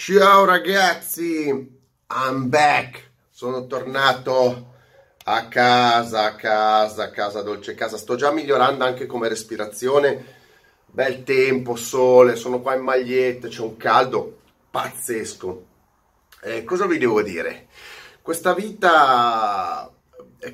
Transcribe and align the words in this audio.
Ciao 0.00 0.44
ragazzi, 0.44 1.48
I'm 1.48 2.48
back. 2.48 3.10
Sono 3.30 3.66
tornato 3.66 4.74
a 5.24 5.48
casa, 5.48 6.22
a 6.26 6.36
casa, 6.36 7.02
a 7.02 7.10
casa, 7.10 7.42
dolce 7.42 7.74
casa. 7.74 7.96
Sto 7.96 8.14
già 8.14 8.30
migliorando 8.30 8.84
anche 8.84 9.06
come 9.06 9.26
respirazione. 9.26 10.24
Bel 10.86 11.24
tempo, 11.24 11.74
sole, 11.74 12.36
sono 12.36 12.60
qua 12.60 12.76
in 12.76 12.82
maglietta, 12.82 13.48
c'è 13.48 13.60
un 13.60 13.76
caldo 13.76 14.38
pazzesco. 14.70 15.66
Eh, 16.42 16.62
cosa 16.62 16.86
vi 16.86 16.98
devo 16.98 17.20
dire? 17.20 17.66
Questa 18.22 18.54
vita 18.54 19.92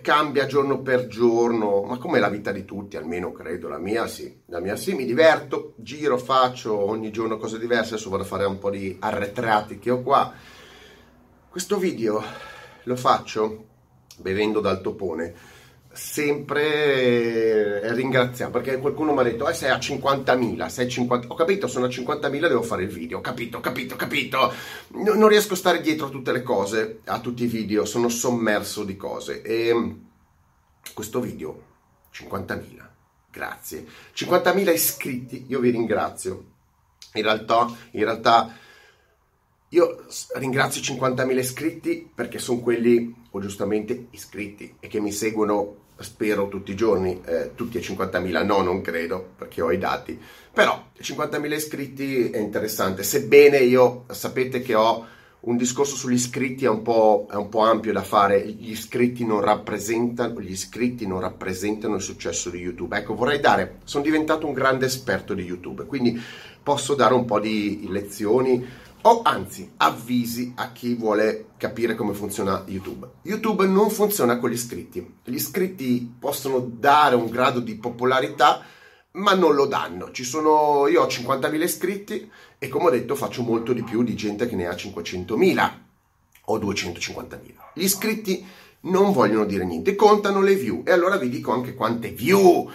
cambia 0.01 0.46
giorno 0.46 0.80
per 0.80 1.07
giorno, 1.07 1.82
ma 1.82 1.98
come 1.98 2.19
la 2.19 2.29
vita 2.29 2.53
di 2.53 2.64
tutti, 2.64 2.96
almeno 2.96 3.32
credo, 3.32 3.69
la 3.69 3.79
mia 3.79 4.07
sì, 4.07 4.41
la 4.46 4.61
mia 4.61 4.77
sì, 4.77 4.95
mi 4.95 5.05
diverto, 5.05 5.75
giro, 5.77 6.17
faccio 6.17 6.77
ogni 6.77 7.11
giorno 7.11 7.37
cose 7.37 7.59
diverse, 7.59 7.95
adesso 7.95 8.11
vado 8.11 8.23
a 8.23 8.27
fare 8.27 8.45
un 8.45 8.59
po' 8.59 8.71
di 8.71 8.96
arretrati 8.99 9.79
che 9.79 9.91
ho 9.91 10.03
qua. 10.03 10.32
Questo 11.49 11.76
video 11.76 12.23
lo 12.85 12.96
faccio 12.96 13.67
bevendo 14.18 14.61
dal 14.61 14.81
topone, 14.81 15.35
sempre 15.94 17.80
eh, 17.82 17.93
ringraziamo 17.94 18.50
perché 18.50 18.79
qualcuno 18.79 19.12
mi 19.12 19.21
ha 19.21 19.22
detto 19.22 19.48
eh, 19.48 19.54
sei 19.54 19.71
a 19.71 19.76
50.000 19.76 20.67
sei 20.67 20.89
50 20.89 21.29
ho 21.29 21.34
capito 21.34 21.67
sono 21.67 21.86
a 21.86 21.89
50.000 21.89 22.40
devo 22.40 22.62
fare 22.62 22.82
il 22.82 22.90
video. 22.90 23.18
Ho 23.18 23.20
capito 23.20 23.58
ho 23.58 23.61
capito 23.61 23.94
ho 23.94 23.96
capito. 23.96 24.53
No, 24.89 25.14
non 25.14 25.29
riesco 25.29 25.54
a 25.54 25.57
stare 25.57 25.80
dietro 25.80 26.07
a 26.07 26.11
tutte 26.11 26.32
le 26.32 26.43
cose 26.43 27.00
a 27.04 27.20
tutti 27.20 27.44
i 27.44 27.48
video 27.48 27.84
sono 27.84 28.08
sommerso 28.08 28.84
di 28.84 28.96
cose. 28.96 29.43
E 29.43 29.96
questo 30.93 31.20
video 31.20 31.62
50.000 32.12 32.89
grazie. 33.31 33.86
50.000 34.14 34.72
iscritti 34.72 35.45
io 35.48 35.61
vi 35.61 35.70
ringrazio. 35.70 36.53
In 37.14 37.22
realtà 37.22 37.75
in 37.92 38.05
realtà 38.05 38.53
io 39.75 40.05
ringrazio 40.36 40.81
i 40.81 40.98
50.000 40.98 41.39
iscritti 41.39 42.11
perché 42.14 42.39
sono 42.39 42.61
quelli, 42.61 43.12
o 43.31 43.41
giustamente 43.41 44.06
iscritti, 44.11 44.77
e 44.79 44.86
che 44.86 45.01
mi 45.01 45.11
seguono 45.11 45.83
spero 45.98 46.48
tutti 46.48 46.73
i 46.73 46.77
giorni, 46.77 47.20
eh, 47.25 47.53
tutti 47.55 47.78
a 47.78 47.81
50.000 47.81 48.45
no, 48.45 48.62
non 48.62 48.81
credo, 48.81 49.33
perché 49.37 49.62
ho 49.62 49.70
i 49.70 49.78
dati, 49.78 50.19
però 50.53 50.91
50.000 51.01 51.53
iscritti 51.53 52.31
è 52.31 52.39
interessante, 52.39 53.03
sebbene 53.03 53.59
io 53.59 54.05
sapete 54.11 54.61
che 54.61 54.75
ho 54.75 55.06
un 55.45 55.56
discorso 55.56 55.95
sugli 55.95 56.14
iscritti 56.14 56.64
è 56.64 56.69
un, 56.69 56.83
po', 56.83 57.27
è 57.31 57.34
un 57.34 57.48
po' 57.48 57.61
ampio 57.61 57.92
da 57.92 58.03
fare, 58.03 58.47
gli 58.47 58.70
iscritti 58.70 59.27
non 59.27 59.41
rappresentano, 59.41 60.41
gli 60.41 60.51
iscritti 60.51 61.06
non 61.06 61.20
rappresentano 61.20 61.97
il 61.97 62.01
successo 62.01 62.48
di 62.48 62.58
YouTube. 62.58 62.97
Ecco, 62.97 63.14
vorrei 63.14 63.41
dare, 63.41 63.81
sono 63.84 64.03
diventato 64.03 64.47
un 64.47 64.55
grande 64.55 64.86
esperto 64.86 65.34
di 65.34 65.42
YouTube, 65.42 65.84
quindi 65.84 66.19
posso 66.62 66.95
dare 66.95 67.12
un 67.12 67.27
po' 67.27 67.41
di 67.41 67.86
lezioni 67.91 68.67
o 69.07 69.21
anzi 69.23 69.73
avvisi 69.79 70.53
a 70.57 70.73
chi 70.73 70.95
vuole 70.95 71.49
capire 71.57 71.95
come 71.95 72.15
funziona 72.15 72.65
YouTube. 72.67 73.09
YouTube 73.23 73.67
non 73.67 73.91
funziona 73.91 74.39
con 74.39 74.49
gli 74.49 74.55
iscritti. 74.55 75.17
Gli 75.25 75.35
iscritti 75.35 76.15
possono 76.19 76.61
dare 76.61 77.15
un 77.15 77.29
grado 77.29 77.61
di 77.61 77.75
popolarità, 77.75 78.63
ma 79.13 79.35
non 79.35 79.55
lo 79.55 79.67
danno. 79.67 80.11
Ci 80.11 80.25
sono, 80.25 80.87
io 80.87 81.03
ho 81.03 81.07
50.000 81.07 81.63
iscritti 81.63 82.31
e 82.59 82.69
come 82.69 82.87
ho 82.87 82.91
detto 82.91 83.15
faccio 83.15 83.43
molto 83.43 83.75
di 83.75 83.83
più 83.83 84.03
di 84.03 84.15
gente 84.15 84.49
che 84.49 84.57
ne 84.57 84.67
ha 84.67 84.73
500.000 84.73 85.73
o 86.47 86.59
250.000. 86.59 87.39
Gli 87.75 87.85
iscritti 87.85 88.47
non 88.81 89.13
vogliono 89.13 89.45
dire 89.45 89.65
niente, 89.65 89.95
contano 89.95 90.41
le 90.41 90.55
view 90.55 90.83
e 90.85 90.93
allora 90.93 91.17
vi 91.17 91.29
dico 91.29 91.53
anche 91.53 91.75
quante 91.75 92.09
view 92.11 92.71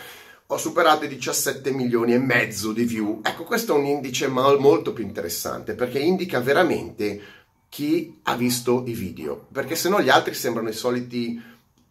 ho 0.51 0.57
superato 0.57 1.05
i 1.05 1.09
17 1.09 1.71
milioni 1.71 2.13
e 2.13 2.17
mezzo 2.17 2.71
di 2.71 2.83
view. 2.83 3.21
Ecco, 3.23 3.43
questo 3.43 3.75
è 3.75 3.77
un 3.77 3.85
indice 3.85 4.27
molto 4.27 4.93
più 4.93 5.03
interessante 5.03 5.75
perché 5.75 5.99
indica 5.99 6.39
veramente 6.39 7.21
chi 7.69 8.19
ha 8.23 8.35
visto 8.35 8.83
i 8.87 8.93
video, 8.93 9.45
perché 9.51 9.75
se 9.75 9.89
no 9.89 10.01
gli 10.01 10.09
altri 10.09 10.33
sembrano 10.33 10.69
i 10.69 10.73
soliti 10.73 11.39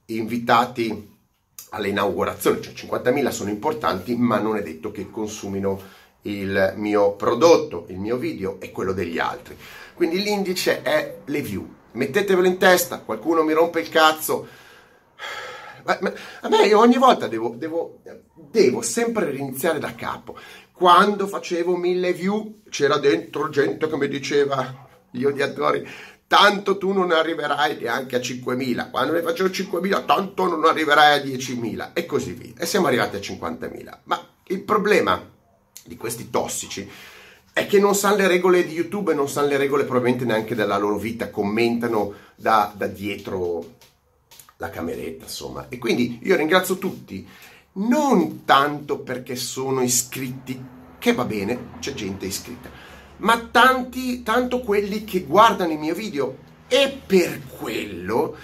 invitati 0.07 1.17
alle 1.71 1.89
inaugurazioni, 1.89 2.61
cioè 2.61 2.73
50.000 2.73 3.29
sono 3.29 3.51
importanti, 3.51 4.17
ma 4.17 4.41
non 4.41 4.57
è 4.57 4.63
detto 4.63 4.91
che 4.91 5.09
consumino 5.09 5.81
il 6.23 6.73
mio 6.77 7.13
prodotto, 7.13 7.87
il 7.91 8.01
mio 8.01 8.17
video 8.17 8.61
e 8.61 8.73
quello 8.73 8.93
degli 8.93 9.21
altri. 9.21 9.57
Quindi 9.95 10.21
l'indice 10.21 10.83
è 10.83 11.19
le 11.25 11.43
view. 11.43 11.75
Mettetevelo 11.93 12.49
in 12.49 12.59
testa, 12.59 12.99
qualcuno 12.99 13.45
mi 13.45 13.53
rompe 13.53 13.79
il 13.79 13.89
cazzo, 13.89 14.49
a 15.97 16.49
me 16.49 16.67
io 16.67 16.79
ogni 16.79 16.99
volta 16.99 17.29
devo, 17.29 17.55
devo, 17.57 18.01
devo 18.35 18.83
sempre 18.83 19.31
riniziare 19.31 19.79
da 19.79 19.95
capo. 19.95 20.37
Quando 20.73 21.27
facevo 21.27 21.77
mille 21.77 22.13
view 22.13 22.61
c'era 22.69 22.99
dentro 22.99 23.49
gente 23.49 23.89
che 23.89 23.97
mi 23.97 24.09
diceva, 24.09 24.87
gli 25.11 25.25
odiatori, 25.25 25.87
tanto 26.27 26.77
tu 26.77 26.93
non 26.93 27.11
arriverai 27.11 27.79
neanche 27.81 28.17
a 28.17 28.21
5.000, 28.21 28.91
quando 28.91 29.15
ne 29.15 29.23
facevo 29.23 29.49
5.000 29.49 30.05
tanto 30.05 30.47
non 30.47 30.65
arriverai 30.65 31.21
a 31.21 31.25
10.000 31.25 31.91
e 31.95 32.07
così 32.07 32.33
via. 32.33 32.53
E 32.59 32.67
siamo 32.67 32.87
arrivati 32.87 33.17
a 33.17 33.21
50.000. 33.21 33.99
Ma 34.05 34.25
il 34.49 34.63
problema 34.63 35.21
di 35.85 35.97
questi 35.97 36.31
tossici 36.31 36.89
è 37.53 37.67
che 37.67 37.81
non 37.81 37.95
sanno 37.95 38.17
le 38.17 38.29
regole 38.29 38.65
di 38.65 38.75
YouTube 38.75 39.13
e 39.13 39.15
non 39.15 39.29
sanno 39.29 39.49
le 39.49 39.57
regole 39.57 39.85
probabilmente 39.85 40.25
neanche 40.25 40.55
della 40.55 40.77
loro 40.77 40.97
vita, 40.97 41.31
commentano 41.31 42.15
da, 42.37 42.73
da 42.77 42.87
dietro 42.87 43.78
la 44.59 44.71
cameretta, 44.71 45.25
insomma. 45.25 45.67
E 45.69 45.79
quindi 45.79 46.19
io 46.23 46.37
ringrazio 46.37 46.79
tutti, 46.79 47.27
non 47.75 48.45
tanto 48.45 48.99
perché 49.01 49.37
sono 49.37 49.83
iscritti, 49.83 50.61
che 50.99 51.15
va 51.15 51.25
bene, 51.25 51.71
c'è 51.79 51.95
gente 51.95 52.27
iscritta, 52.27 52.69
ma 53.19 53.39
tanti, 53.51 54.23
tanto 54.23 54.61
quelli 54.61 55.05
che 55.05 55.25
guardano 55.25 55.73
i 55.73 55.79
miei 55.79 55.95
video. 55.95 56.47
E 56.67 57.01
per 57.07 57.41
quello 57.47 58.37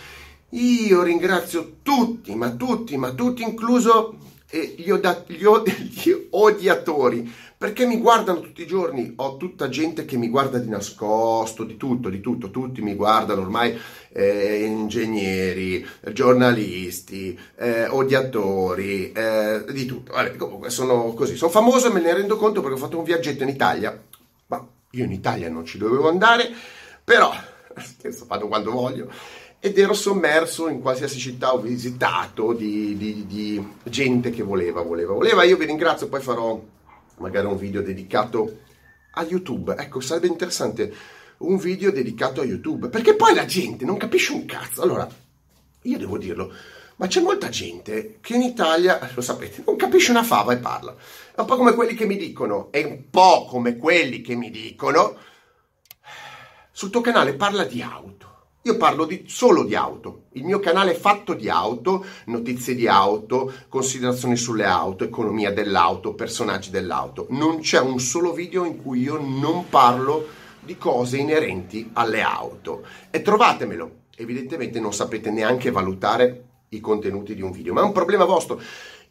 io 0.50 1.02
ringrazio 1.02 1.78
tutti, 1.82 2.34
ma 2.34 2.50
tutti, 2.52 2.96
ma 2.96 3.10
tutti, 3.12 3.42
incluso 3.42 4.16
eh, 4.48 4.76
gli, 4.78 4.90
od- 4.90 5.24
gli, 5.26 5.44
od- 5.44 5.68
gli 5.90 6.12
odiatori, 6.30 7.30
perché 7.64 7.86
mi 7.86 7.96
guardano 7.96 8.42
tutti 8.42 8.60
i 8.60 8.66
giorni, 8.66 9.14
ho 9.16 9.38
tutta 9.38 9.70
gente 9.70 10.04
che 10.04 10.18
mi 10.18 10.28
guarda 10.28 10.58
di 10.58 10.68
nascosto, 10.68 11.64
di 11.64 11.78
tutto, 11.78 12.10
di 12.10 12.20
tutto, 12.20 12.50
tutti 12.50 12.82
mi 12.82 12.94
guardano 12.94 13.40
ormai, 13.40 13.74
eh, 14.12 14.64
ingegneri, 14.64 15.82
giornalisti, 16.12 17.38
eh, 17.56 17.86
odiatori, 17.86 19.12
eh, 19.12 19.64
di 19.70 19.86
tutto. 19.86 20.12
Vabbè, 20.12 20.36
comunque 20.36 20.68
sono 20.68 21.14
così, 21.14 21.36
sono 21.36 21.50
famoso 21.50 21.88
e 21.88 21.92
me 21.94 22.02
ne 22.02 22.12
rendo 22.12 22.36
conto 22.36 22.60
perché 22.60 22.76
ho 22.76 22.80
fatto 22.80 22.98
un 22.98 23.04
viaggetto 23.04 23.44
in 23.44 23.48
Italia, 23.48 23.98
ma 24.48 24.68
io 24.90 25.04
in 25.04 25.12
Italia 25.12 25.48
non 25.48 25.64
ci 25.64 25.78
dovevo 25.78 26.10
andare, 26.10 26.50
però, 27.02 27.32
stesso 27.78 28.26
vado 28.28 28.46
quando 28.46 28.72
voglio, 28.72 29.10
ed 29.58 29.78
ero 29.78 29.94
sommerso 29.94 30.68
in 30.68 30.82
qualsiasi 30.82 31.18
città 31.18 31.54
ho 31.54 31.60
visitato 31.60 32.52
di, 32.52 32.94
di, 32.98 33.26
di 33.26 33.68
gente 33.84 34.28
che 34.28 34.42
voleva, 34.42 34.82
voleva, 34.82 35.14
voleva. 35.14 35.44
Io 35.44 35.56
vi 35.56 35.64
ringrazio, 35.64 36.08
poi 36.08 36.20
farò 36.20 36.60
magari 37.18 37.46
un 37.46 37.56
video 37.56 37.82
dedicato 37.82 38.60
a 39.12 39.24
YouTube. 39.24 39.74
Ecco, 39.76 40.00
sarebbe 40.00 40.26
interessante 40.26 40.92
un 41.38 41.56
video 41.56 41.90
dedicato 41.90 42.40
a 42.40 42.44
YouTube, 42.44 42.88
perché 42.88 43.14
poi 43.14 43.34
la 43.34 43.44
gente 43.44 43.84
non 43.84 43.96
capisce 43.96 44.32
un 44.32 44.44
cazzo. 44.44 44.82
Allora, 44.82 45.08
io 45.82 45.98
devo 45.98 46.18
dirlo, 46.18 46.52
ma 46.96 47.06
c'è 47.06 47.20
molta 47.20 47.48
gente 47.48 48.18
che 48.20 48.34
in 48.34 48.42
Italia, 48.42 49.10
lo 49.14 49.20
sapete, 49.20 49.62
non 49.66 49.76
capisce 49.76 50.10
una 50.10 50.22
fava 50.22 50.52
e 50.52 50.58
parla. 50.58 50.94
È 51.34 51.40
un 51.40 51.46
po' 51.46 51.56
come 51.56 51.74
quelli 51.74 51.94
che 51.94 52.06
mi 52.06 52.16
dicono, 52.16 52.70
è 52.70 52.82
un 52.84 53.10
po' 53.10 53.46
come 53.46 53.76
quelli 53.76 54.20
che 54.20 54.34
mi 54.34 54.50
dicono, 54.50 55.16
sul 56.70 56.90
tuo 56.90 57.00
canale 57.00 57.34
parla 57.34 57.64
di 57.64 57.82
auto. 57.82 58.32
Io 58.66 58.78
parlo 58.78 59.04
di, 59.04 59.24
solo 59.26 59.62
di 59.62 59.74
auto, 59.74 60.22
il 60.32 60.44
mio 60.44 60.58
canale 60.58 60.92
è 60.92 60.98
fatto 60.98 61.34
di 61.34 61.50
auto, 61.50 62.02
notizie 62.26 62.74
di 62.74 62.88
auto, 62.88 63.52
considerazioni 63.68 64.38
sulle 64.38 64.64
auto, 64.64 65.04
economia 65.04 65.52
dell'auto, 65.52 66.14
personaggi 66.14 66.70
dell'auto. 66.70 67.26
Non 67.28 67.58
c'è 67.58 67.78
un 67.78 68.00
solo 68.00 68.32
video 68.32 68.64
in 68.64 68.82
cui 68.82 69.02
io 69.02 69.20
non 69.20 69.68
parlo 69.68 70.26
di 70.60 70.78
cose 70.78 71.18
inerenti 71.18 71.90
alle 71.92 72.22
auto. 72.22 72.86
E 73.10 73.20
trovatemelo. 73.20 74.04
Evidentemente 74.16 74.80
non 74.80 74.94
sapete 74.94 75.30
neanche 75.30 75.70
valutare 75.70 76.44
i 76.70 76.80
contenuti 76.80 77.34
di 77.34 77.42
un 77.42 77.50
video, 77.50 77.74
ma 77.74 77.82
è 77.82 77.84
un 77.84 77.92
problema 77.92 78.24
vostro. 78.24 78.58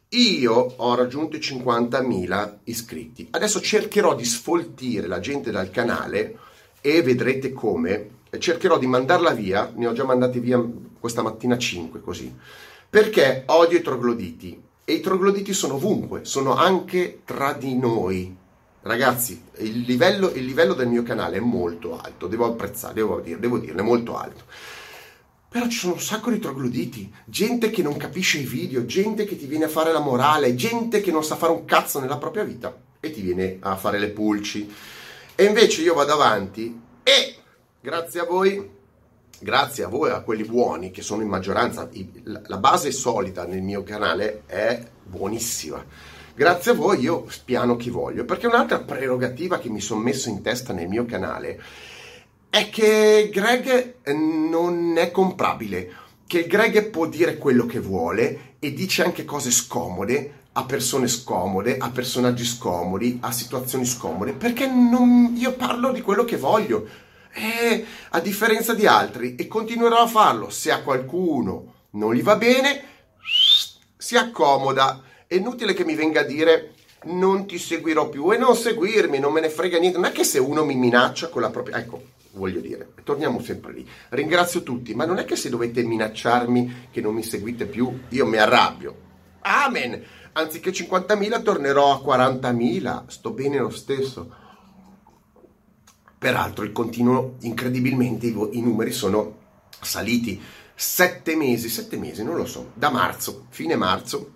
Io 0.10 0.74
ho 0.78 0.96
raggiunto 0.96 1.36
i 1.36 1.40
50.000 1.40 2.58
iscritti. 2.64 3.28
Adesso 3.30 3.62
cercherò 3.62 4.16
di 4.16 4.26
sfoltire 4.26 5.06
la 5.06 5.20
gente 5.20 5.52
dal 5.52 5.70
canale 5.70 6.40
e 6.82 7.04
vedrete 7.04 7.54
come 7.54 8.22
cercherò 8.40 8.78
di 8.78 8.88
mandarla 8.88 9.32
via, 9.32 9.72
ne 9.76 9.88
ho 9.88 9.94
già 9.94 10.04
mandati 10.04 10.40
via 10.40 10.64
questa 11.00 11.22
mattina 11.22 11.58
5 11.58 12.02
così, 12.02 12.34
perché 12.90 13.44
odio 13.48 13.78
i 13.78 13.82
trogloditi 13.82 14.62
e 14.86 14.94
i 14.94 15.00
trogloditi 15.00 15.54
sono 15.54 15.76
ovunque, 15.76 16.26
sono 16.26 16.56
anche 16.56 17.22
tra 17.26 17.54
di 17.54 17.78
noi. 17.78 18.36
Ragazzi, 18.82 19.42
il 19.60 19.80
livello, 19.80 20.30
il 20.32 20.44
livello 20.44 20.74
del 20.74 20.90
mio 20.90 21.04
canale 21.04 21.38
è 21.38 21.40
molto 21.40 22.00
alto, 22.00 22.28
devo 22.28 22.46
apprezzare, 22.46 22.94
devo, 22.94 23.20
dire, 23.22 23.40
devo 23.40 23.58
dirne, 23.58 23.82
è 23.82 23.86
molto 23.86 24.18
alto. 24.18 24.44
Però 25.48 25.68
ci 25.68 25.78
sono 25.78 25.94
un 25.94 26.00
sacco 26.00 26.32
di 26.32 26.40
trogloditi, 26.40 27.14
gente 27.26 27.70
che 27.70 27.84
non 27.84 27.96
capisce 27.96 28.40
i 28.40 28.44
video, 28.44 28.86
gente 28.86 29.24
che 29.26 29.38
ti 29.38 29.46
viene 29.46 29.66
a 29.66 29.70
fare 29.70 29.92
la 29.92 30.00
morale, 30.00 30.56
gente 30.56 31.00
che 31.00 31.12
non 31.12 31.24
sa 31.24 31.36
fare 31.36 31.52
un 31.52 31.64
cazzo 31.66 32.00
nella 32.00 32.18
propria 32.18 32.44
vita 32.44 32.76
e 33.00 33.12
ti 33.12 33.22
viene 33.22 33.58
a 33.60 33.76
fare 33.76 34.00
le 34.00 34.10
pulci. 34.10 34.74
E 35.36 35.44
invece 35.44 35.82
io 35.82 35.94
vado 35.94 36.14
avanti 36.14 36.80
E 37.04 37.36
grazie 37.84 38.22
a 38.22 38.24
voi, 38.24 38.70
grazie 39.40 39.84
a 39.84 39.90
voi, 39.90 40.10
a 40.10 40.22
quelli 40.22 40.46
buoni 40.46 40.90
che 40.90 41.02
sono 41.02 41.22
in 41.22 41.28
maggioranza, 41.28 41.90
la 42.24 42.58
base 42.58 42.94
solida 42.94 43.46
nel 43.46 43.62
mio 43.62 43.84
canale 43.84 44.44
è 44.46 44.82
buonissima. 45.04 45.84
Grazie 46.34 46.72
a 46.72 46.76
voi 46.76 47.02
io 47.02 47.26
spiano 47.28 47.76
chi 47.76 47.90
voglio, 47.90 48.24
perché 48.24 48.48
un'altra 48.48 48.80
prerogativa 48.80 49.60
che 49.60 49.68
mi 49.68 49.82
sono 49.82 50.00
messo 50.00 50.30
in 50.30 50.42
testa 50.42 50.72
nel 50.72 50.88
mio 50.88 51.04
canale 51.04 51.62
è 52.50 52.70
che 52.70 53.30
Greg 53.34 53.96
non 54.14 54.96
è 54.98 55.12
comprabile, 55.12 55.92
che 56.26 56.48
Greg 56.48 56.90
può 56.90 57.08
dire 57.08 57.38
quello 57.38 57.66
che 57.66 57.80
vuole 57.80 58.56
e 58.60 58.72
dice 58.72 59.04
anche 59.04 59.26
cose 59.26 59.52
scomode 59.52 60.42
a 60.54 60.64
persone 60.64 61.08
scomode, 61.08 61.78
a 61.78 61.90
personaggi 61.90 62.46
scomodi, 62.46 63.18
a 63.22 63.32
situazioni 63.32 63.86
scomode, 63.86 64.32
perché 64.32 64.68
non, 64.68 65.34
io 65.36 65.54
parlo 65.54 65.92
di 65.92 66.02
quello 66.02 66.24
che 66.24 66.38
voglio, 66.38 66.88
e, 67.34 67.86
a 68.10 68.20
differenza 68.20 68.74
di 68.74 68.86
altri, 68.86 69.36
e 69.36 69.48
continuerò 69.48 69.98
a 69.98 70.08
farlo. 70.08 70.50
Se 70.50 70.72
a 70.72 70.82
qualcuno 70.82 71.74
non 71.92 72.14
gli 72.14 72.22
va 72.22 72.36
bene, 72.36 72.84
si 73.98 74.16
accomoda. 74.16 75.02
È 75.28 75.36
inutile 75.36 75.74
che 75.74 75.84
mi 75.84 75.96
venga 75.96 76.22
a 76.22 76.26
dire 76.26 76.74
non 77.06 77.46
ti 77.46 77.58
seguirò 77.58 78.08
più 78.10 78.32
e 78.32 78.38
non 78.38 78.56
seguirmi, 78.56 79.20
non 79.20 79.34
me 79.34 79.42
ne 79.42 79.50
frega 79.50 79.80
niente. 79.80 79.98
Non 79.98 80.08
è 80.08 80.12
che 80.12 80.24
se 80.24 80.40
uno 80.40 80.64
mi 80.64 80.76
minaccia 80.76 81.30
con 81.30 81.42
la 81.42 81.50
propria... 81.50 81.78
Ecco, 81.78 82.02
voglio 82.34 82.60
dire, 82.60 82.94
torniamo 83.04 83.42
sempre 83.42 83.74
lì. 83.74 83.88
Ringrazio 84.10 84.64
tutti, 84.64 84.94
ma 84.94 85.06
non 85.06 85.18
è 85.18 85.26
che 85.26 85.36
se 85.36 85.50
dovete 85.50 85.84
minacciarmi 85.84 86.88
che 86.92 87.02
non 87.02 87.14
mi 87.14 87.24
seguite 87.24 87.66
più, 87.66 88.02
io 88.10 88.26
mi 88.26 88.38
arrabbio. 88.38 88.96
Amen! 89.42 90.02
Anziché 90.34 90.72
50.000 90.72 91.44
tornerò 91.44 91.92
a 91.94 92.02
40.000, 92.04 93.04
sto 93.08 93.32
bene 93.32 93.60
lo 93.60 93.70
stesso. 93.70 94.42
Peraltro 96.24 96.64
il 96.64 96.72
continuo, 96.72 97.36
incredibilmente, 97.42 98.28
i, 98.28 98.62
numeri 98.62 98.94
sono 98.94 99.40
saliti. 99.82 100.42
Sette 100.74 101.36
mesi, 101.36 101.68
sette 101.68 101.98
mesi, 101.98 102.24
non 102.24 102.38
lo 102.38 102.46
so, 102.46 102.72
da 102.76 102.90
marzo, 102.90 103.48
fine 103.50 103.76
marzo, 103.76 104.32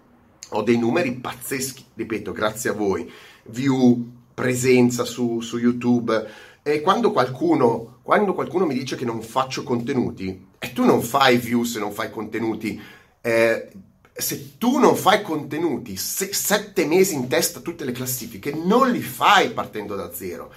ho 0.49 0.63
dei 0.63 0.77
numeri 0.77 1.13
pazzeschi, 1.13 1.85
ripeto, 1.95 2.33
grazie 2.33 2.71
a 2.71 2.73
voi. 2.73 3.09
View, 3.45 4.05
presenza 4.33 5.05
su, 5.05 5.39
su 5.39 5.59
YouTube. 5.59 6.27
E 6.61 6.81
quando 6.81 7.13
qualcuno, 7.13 7.99
quando 8.01 8.33
qualcuno 8.33 8.65
mi 8.65 8.73
dice 8.73 8.97
che 8.97 9.05
non 9.05 9.21
faccio 9.21 9.63
contenuti, 9.63 10.47
e 10.59 10.73
tu 10.73 10.83
non 10.83 11.01
fai 11.01 11.37
view 11.37 11.63
se 11.63 11.79
non 11.79 11.93
fai 11.93 12.11
contenuti, 12.11 12.81
eh, 13.21 13.69
se 14.11 14.57
tu 14.57 14.77
non 14.77 14.97
fai 14.97 15.21
contenuti, 15.21 15.95
se, 15.95 16.33
sette 16.33 16.85
mesi 16.85 17.13
in 17.13 17.29
testa 17.29 17.61
tutte 17.61 17.85
le 17.85 17.93
classifiche, 17.93 18.51
non 18.51 18.91
li 18.91 19.01
fai 19.01 19.51
partendo 19.51 19.95
da 19.95 20.11
zero. 20.13 20.51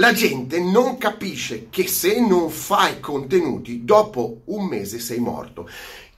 La 0.00 0.12
gente 0.12 0.60
non 0.60 0.96
capisce 0.96 1.66
che 1.70 1.88
se 1.88 2.20
non 2.20 2.50
fai 2.50 3.00
contenuti, 3.00 3.84
dopo 3.84 4.42
un 4.44 4.66
mese 4.66 5.00
sei 5.00 5.18
morto. 5.18 5.68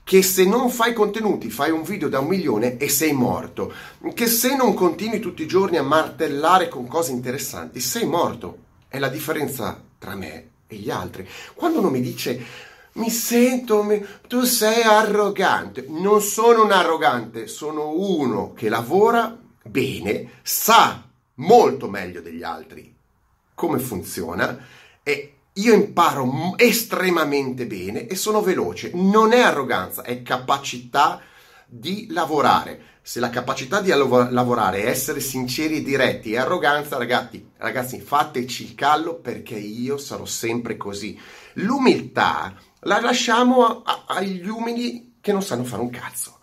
Che 0.03 0.21
se 0.21 0.45
non 0.45 0.69
fai 0.69 0.93
contenuti, 0.93 1.49
fai 1.49 1.71
un 1.71 1.81
video 1.81 2.07
da 2.07 2.19
un 2.19 2.27
milione 2.27 2.77
e 2.77 2.89
sei 2.89 3.11
morto. 3.11 3.73
Che 4.13 4.27
se 4.27 4.55
non 4.55 4.75
continui 4.75 5.19
tutti 5.19 5.41
i 5.41 5.47
giorni 5.47 5.77
a 5.77 5.83
martellare 5.83 6.67
con 6.67 6.85
cose 6.85 7.11
interessanti, 7.11 7.79
sei 7.79 8.05
morto. 8.05 8.57
È 8.87 8.99
la 8.99 9.09
differenza 9.09 9.81
tra 9.97 10.13
me 10.13 10.49
e 10.67 10.75
gli 10.75 10.91
altri. 10.91 11.27
Quando 11.55 11.79
uno 11.79 11.89
mi 11.89 12.01
dice 12.01 12.39
mi 12.93 13.09
sento, 13.09 13.81
mi... 13.81 14.05
tu 14.27 14.43
sei 14.43 14.83
arrogante. 14.83 15.87
Non 15.89 16.21
sono 16.21 16.65
un 16.65 16.71
arrogante, 16.71 17.47
sono 17.47 17.93
uno 17.95 18.53
che 18.53 18.69
lavora 18.69 19.35
bene, 19.63 20.33
sa 20.43 21.03
molto 21.35 21.89
meglio 21.89 22.21
degli 22.21 22.43
altri 22.43 22.90
come 23.61 23.77
funziona 23.77 24.57
e 25.03 25.35
io 25.53 25.73
imparo 25.75 26.55
estremamente 26.55 27.67
bene 27.67 28.07
e 28.07 28.15
sono 28.15 28.41
veloce. 28.41 28.89
Non 28.95 29.33
è 29.33 29.39
arroganza, 29.39 30.01
è 30.01 30.23
capacità 30.23 31.21
di 31.67 32.07
lavorare. 32.09 32.89
Se 33.03 33.19
la 33.19 33.29
capacità 33.29 33.79
di 33.79 33.89
lavorare 33.89 34.81
è 34.81 34.87
essere 34.87 35.19
sinceri 35.19 35.77
e 35.77 35.83
diretti 35.83 36.31
e 36.31 36.39
arroganza, 36.39 36.97
ragazzi, 36.97 37.51
ragazzi, 37.57 38.01
fateci 38.01 38.63
il 38.63 38.73
callo 38.73 39.19
perché 39.19 39.57
io 39.57 39.99
sarò 39.99 40.25
sempre 40.25 40.75
così. 40.75 41.19
L'umiltà 41.53 42.55
la 42.79 42.99
lasciamo 42.99 43.67
a, 43.67 43.81
a, 43.83 44.03
agli 44.07 44.47
umili 44.47 45.17
che 45.21 45.31
non 45.31 45.43
sanno 45.43 45.65
fare 45.65 45.83
un 45.83 45.91
cazzo. 45.91 46.39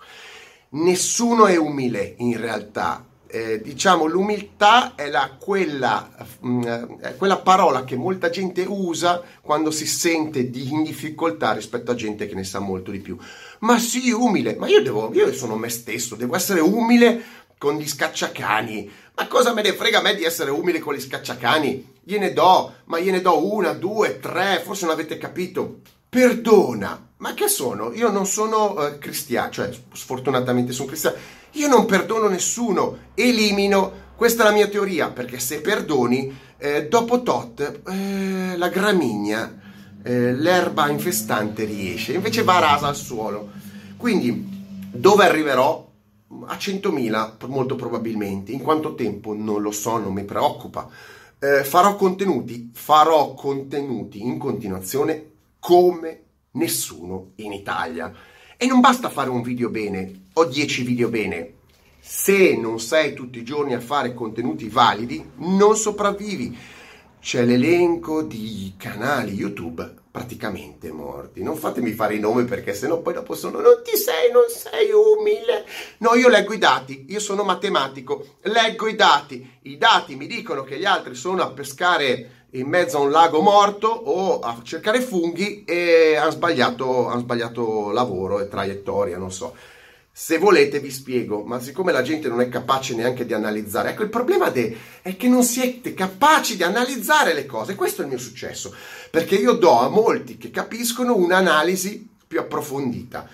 Nessuno 0.71 1.47
è 1.47 1.57
umile 1.57 2.15
in 2.19 2.39
realtà. 2.39 3.08
Eh, 3.31 3.61
diciamo 3.61 4.07
l'umiltà 4.07 4.95
è 4.95 5.11
la, 5.11 5.37
quella, 5.39 6.09
mh, 6.41 6.49
mm, 6.49 6.99
è 7.01 7.17
quella, 7.17 7.37
parola 7.37 7.85
che 7.85 7.95
molta 7.95 8.31
gente 8.31 8.65
usa 8.67 9.23
quando 9.43 9.71
si 9.71 9.87
sente 9.87 10.49
di, 10.49 10.71
in 10.71 10.83
difficoltà 10.83 11.53
rispetto 11.53 11.91
a 11.91 11.95
gente 11.95 12.27
che 12.27 12.35
ne 12.35 12.45
sa 12.45 12.59
molto 12.59 12.91
di 12.91 13.01
più. 13.01 13.19
Ma 13.61 13.79
sì, 13.79 14.11
umile, 14.11 14.57
ma 14.57 14.67
io, 14.67 14.83
devo, 14.83 15.13
io 15.13 15.33
sono 15.35 15.57
me 15.57 15.69
stesso, 15.69 16.15
devo 16.15 16.37
essere 16.37 16.61
umile 16.61 17.23
con 17.59 17.77
gli 17.77 17.87
scacciacani. 17.87 18.91
Ma 19.17 19.27
cosa 19.27 19.53
me 19.53 19.63
ne 19.63 19.75
frega 19.75 19.99
a 19.99 20.03
me 20.03 20.15
di 20.15 20.25
essere 20.25 20.51
umile 20.51 20.79
con 20.79 20.95
gli 20.95 21.01
scacciacani? 21.01 21.97
Gliene 22.05 22.33
do, 22.33 22.73
ma 22.85 22.99
gliene 22.99 23.21
do 23.21 23.53
una, 23.53 23.73
due, 23.73 24.21
tre, 24.21 24.63
forse 24.65 24.87
non 24.87 24.95
avete 24.95 25.19
capito 25.19 25.81
perdona. 26.09 27.07
Ma 27.19 27.35
che 27.35 27.49
sono? 27.49 27.93
Io 27.95 28.11
non 28.11 28.27
sono 28.27 28.75
uh, 28.75 28.99
cristiano, 28.99 29.51
cioè 29.51 29.71
sfortunatamente 29.93 30.73
sono 30.73 30.87
cristiano. 30.87 31.17
Io 31.53 31.67
non 31.67 31.85
perdono 31.85 32.29
nessuno, 32.29 32.97
elimino. 33.15 34.07
Questa 34.15 34.43
è 34.43 34.47
la 34.47 34.53
mia 34.53 34.69
teoria, 34.69 35.11
perché 35.11 35.39
se 35.41 35.61
perdoni, 35.61 36.37
eh, 36.59 36.87
dopo 36.89 37.23
tot, 37.23 37.81
eh, 37.89 38.57
la 38.57 38.69
gramigna, 38.69 39.61
eh, 40.03 40.33
l'erba 40.33 40.89
infestante 40.89 41.65
riesce, 41.65 42.15
invece 42.15 42.43
va 42.43 42.59
rasa 42.59 42.87
al 42.87 42.97
suolo. 42.97 43.51
Quindi, 43.97 44.89
dove 44.93 45.25
arriverò? 45.25 45.87
A 46.47 46.57
100.000, 46.57 47.47
molto 47.47 47.75
probabilmente. 47.75 48.53
In 48.53 48.61
quanto 48.61 48.95
tempo? 48.95 49.35
Non 49.35 49.63
lo 49.63 49.71
so, 49.73 49.99
non 49.99 50.13
mi 50.13 50.25
preoccupa. 50.25 50.89
Eh, 51.39 51.65
farò 51.65 51.97
contenuti, 51.97 52.71
farò 52.75 53.35
contenuti 53.35 54.21
in 54.21 54.39
continuazione 54.39 55.37
come 55.59 56.23
nessuno 56.53 57.33
in 57.37 57.53
Italia. 57.53 58.13
E 58.57 58.67
non 58.67 58.81
basta 58.81 59.09
fare 59.09 59.31
un 59.31 59.43
video 59.43 59.71
bene 59.71 60.27
o 60.35 60.45
10 60.45 60.83
video 60.83 61.09
bene. 61.09 61.55
Se 62.01 62.57
non 62.57 62.81
sei 62.81 63.13
tutti 63.13 63.39
i 63.39 63.45
giorni 63.45 63.75
a 63.75 63.81
fare 63.81 64.15
contenuti 64.15 64.69
validi, 64.69 65.33
non 65.37 65.77
sopravvivi. 65.77 66.57
C'è 67.21 67.45
l'elenco 67.45 68.23
di 68.23 68.75
canali 68.79 69.35
YouTube 69.35 69.97
praticamente 70.11 70.91
morti. 70.93 71.43
Non 71.43 71.57
fatemi 71.57 71.93
fare 71.93 72.15
i 72.15 72.21
nomi 72.21 72.45
perché 72.45 72.73
sennò 72.73 73.01
poi 73.01 73.15
dopo 73.15 73.35
sono 73.35 73.61
non 73.61 73.83
ti 73.85 73.97
sei, 73.97 74.31
non 74.31 74.45
sei 74.49 74.91
umile. 74.93 75.67
No, 75.99 76.15
io 76.15 76.29
leggo 76.29 76.53
i 76.53 76.59
dati, 76.59 77.07
io 77.09 77.21
sono 77.21 77.43
matematico, 77.43 78.37
leggo 78.43 78.87
i 78.87 78.95
dati. 78.95 79.59
I 79.63 79.77
dati 79.77 80.15
mi 80.15 80.27
dicono 80.27 80.63
che 80.63 80.79
gli 80.79 80.85
altri 80.85 81.15
sono 81.15 81.43
a 81.43 81.51
pescare 81.51 82.47
in 82.53 82.67
mezzo 82.67 82.99
a 82.99 83.01
un 83.01 83.11
lago 83.11 83.41
morto 83.41 83.89
o 83.89 84.39
a 84.39 84.61
cercare 84.63 85.01
funghi 85.01 85.65
e 85.65 86.17
hanno 86.17 86.31
sbagliato, 86.31 87.09
han 87.09 87.21
sbagliato 87.21 87.91
lavoro 87.91 88.41
e 88.41 88.49
traiettoria, 88.49 89.19
non 89.19 89.33
so. 89.33 89.55
Se 90.21 90.37
volete 90.39 90.81
vi 90.81 90.91
spiego, 90.91 91.45
ma 91.45 91.61
siccome 91.61 91.93
la 91.93 92.03
gente 92.03 92.27
non 92.27 92.41
è 92.41 92.49
capace 92.49 92.93
neanche 92.93 93.25
di 93.25 93.35
analizzare, 93.35 93.91
ecco 93.91 94.03
il 94.03 94.09
problema 94.09 94.51
de, 94.51 94.77
è 95.01 95.17
che 95.17 95.29
non 95.29 95.45
siete 95.45 95.95
capaci 95.95 96.57
di 96.57 96.65
analizzare 96.65 97.35
le 97.35 97.47
cose, 97.47 97.77
questo 97.77 98.01
è 98.01 98.05
il 98.05 98.11
mio 98.11 98.19
successo, 98.19 98.75
perché 99.13 99.37
io 99.37 99.53
do 99.53 99.79
a 99.79 99.89
molti 99.89 100.37
che 100.37 100.51
capiscono 100.51 101.15
un'analisi 101.15 102.09
più 102.27 102.41
approfondita. 102.41 103.29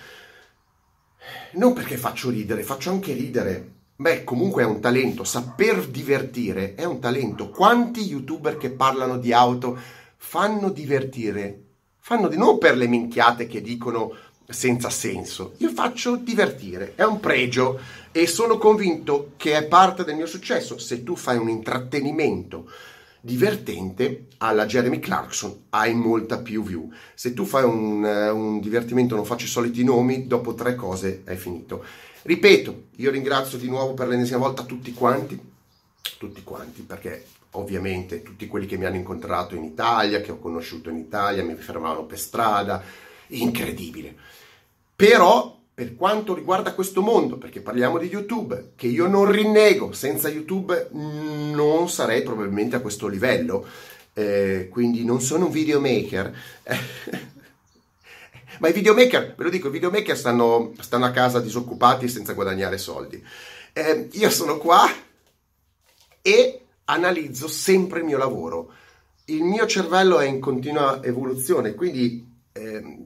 Non 1.53 1.73
perché 1.73 1.97
faccio 1.97 2.29
ridere, 2.29 2.61
faccio 2.61 2.91
anche 2.91 3.13
ridere, 3.13 3.71
Beh, 3.95 4.23
comunque 4.23 4.61
è 4.61 4.65
un 4.67 4.79
talento, 4.79 5.23
saper 5.23 5.87
divertire 5.87 6.75
è 6.75 6.83
un 6.83 6.99
talento. 6.99 7.49
Quanti 7.49 8.05
youtuber 8.05 8.57
che 8.57 8.69
parlano 8.69 9.17
di 9.17 9.33
auto 9.33 9.75
fanno 10.17 10.69
divertire? 10.69 11.61
Fanno 11.97 12.27
di 12.27 12.37
non 12.37 12.59
per 12.59 12.77
le 12.77 12.87
minchiate 12.87 13.47
che 13.47 13.61
dicono 13.61 14.13
senza 14.47 14.89
senso. 14.89 15.53
Io 15.57 15.69
faccio 15.69 16.15
divertire, 16.15 16.93
è 16.95 17.03
un 17.03 17.19
pregio 17.19 17.79
e 18.11 18.27
sono 18.27 18.57
convinto 18.57 19.31
che 19.37 19.57
è 19.57 19.65
parte 19.65 20.03
del 20.03 20.15
mio 20.15 20.27
successo. 20.27 20.77
Se 20.77 21.03
tu 21.03 21.15
fai 21.15 21.37
un 21.37 21.49
intrattenimento 21.49 22.69
divertente 23.25 24.27
alla 24.37 24.67
Jeremy 24.67 24.99
Clarkson 24.99 25.63
hai 25.69 25.95
molta 25.95 26.37
più 26.37 26.63
view. 26.63 26.91
Se 27.15 27.33
tu 27.33 27.43
fai 27.43 27.63
un, 27.63 28.03
uh, 28.03 28.35
un 28.35 28.59
divertimento, 28.59 29.15
non 29.15 29.25
faccio 29.25 29.45
i 29.45 29.49
soliti 29.49 29.83
nomi, 29.83 30.27
dopo 30.27 30.53
tre 30.53 30.75
cose 30.75 31.23
è 31.23 31.33
finito. 31.35 31.83
Ripeto, 32.21 32.83
io 32.97 33.09
ringrazio 33.09 33.57
di 33.57 33.67
nuovo 33.67 33.95
per 33.95 34.07
l'ennesima 34.07 34.37
volta 34.37 34.63
tutti 34.63 34.93
quanti, 34.93 35.39
tutti 36.19 36.43
quanti, 36.43 36.81
perché 36.81 37.25
ovviamente 37.51 38.21
tutti 38.21 38.47
quelli 38.47 38.67
che 38.67 38.77
mi 38.77 38.85
hanno 38.85 38.95
incontrato 38.97 39.55
in 39.55 39.63
Italia, 39.63 40.21
che 40.21 40.31
ho 40.31 40.39
conosciuto 40.39 40.89
in 40.89 40.97
Italia, 40.97 41.43
mi 41.43 41.55
fermavano 41.55 42.05
per 42.05 42.19
strada, 42.19 42.83
incredibile. 43.27 44.15
Però 44.95 45.55
per 45.75 45.95
quanto 45.95 46.33
riguarda 46.33 46.73
questo 46.73 47.01
mondo, 47.01 47.37
perché 47.37 47.59
parliamo 47.59 47.97
di 47.97 48.07
YouTube, 48.07 48.71
che 48.77 48.87
io 48.87 49.07
non 49.07 49.29
rinnego, 49.29 49.91
senza 49.91 50.29
YouTube 50.29 50.87
non 50.91 51.89
sarei 51.89 52.23
probabilmente 52.23 52.77
a 52.77 52.79
questo 52.79 53.07
livello, 53.07 53.67
eh, 54.13 54.69
quindi 54.71 55.03
non 55.03 55.19
sono 55.19 55.47
un 55.47 55.51
videomaker. 55.51 56.33
Ma 58.59 58.69
i 58.69 58.73
videomaker, 58.73 59.35
ve 59.35 59.43
lo 59.43 59.49
dico, 59.49 59.67
i 59.67 59.71
videomaker 59.71 60.17
stanno, 60.17 60.71
stanno 60.79 61.03
a 61.03 61.11
casa 61.11 61.41
disoccupati 61.41 62.07
senza 62.07 62.31
guadagnare 62.31 62.77
soldi. 62.77 63.21
Eh, 63.73 64.07
io 64.13 64.29
sono 64.29 64.57
qua 64.57 64.89
e 66.21 66.61
analizzo 66.85 67.49
sempre 67.49 67.99
il 67.99 68.05
mio 68.05 68.17
lavoro. 68.17 68.71
Il 69.25 69.43
mio 69.43 69.65
cervello 69.65 70.19
è 70.19 70.25
in 70.25 70.39
continua 70.39 71.03
evoluzione, 71.03 71.73
quindi 71.73 72.25
eh, 72.53 72.97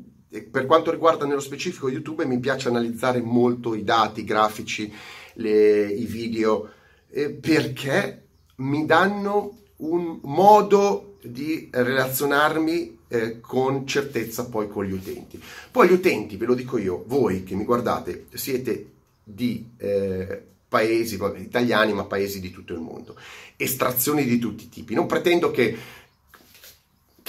per 0.51 0.65
quanto 0.65 0.91
riguarda 0.91 1.25
nello 1.25 1.39
specifico 1.39 1.89
YouTube 1.89 2.25
mi 2.25 2.39
piace 2.39 2.67
analizzare 2.67 3.21
molto 3.21 3.73
i 3.73 3.83
dati, 3.83 4.21
i 4.21 4.25
grafici, 4.25 4.91
le, 5.33 5.87
i 5.87 6.05
video, 6.05 6.69
eh, 7.09 7.29
perché 7.31 8.23
mi 8.57 8.85
danno 8.85 9.57
un 9.77 10.19
modo 10.23 11.17
di 11.21 11.69
relazionarmi 11.71 12.99
eh, 13.07 13.39
con 13.39 13.87
certezza 13.87 14.47
poi 14.47 14.69
con 14.69 14.85
gli 14.85 14.93
utenti. 14.93 15.41
Poi 15.71 15.87
gli 15.87 15.93
utenti, 15.93 16.37
ve 16.37 16.45
lo 16.45 16.53
dico 16.53 16.77
io, 16.77 17.03
voi 17.07 17.43
che 17.43 17.55
mi 17.55 17.65
guardate, 17.65 18.27
siete 18.33 18.91
di 19.23 19.71
eh, 19.77 20.43
paesi 20.67 21.17
vabbè, 21.17 21.39
italiani, 21.39 21.93
ma 21.93 22.05
paesi 22.05 22.39
di 22.39 22.51
tutto 22.51 22.73
il 22.73 22.79
mondo, 22.79 23.17
estrazioni 23.57 24.23
di 24.25 24.37
tutti 24.37 24.65
i 24.65 24.69
tipi. 24.69 24.93
Non 24.93 25.07
pretendo 25.07 25.49
che, 25.51 25.75